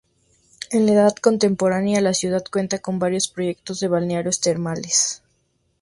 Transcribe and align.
En 0.71 0.87
la 0.87 0.93
Edad 0.93 1.15
Contemporánea 1.15 2.01
la 2.01 2.15
ciudad 2.15 2.43
cuenta 2.51 2.79
con 2.79 2.97
varios 2.97 3.27
proyectos 3.27 3.79
de 3.81 3.87
balnearios 3.87 4.41
termales. 4.41 5.21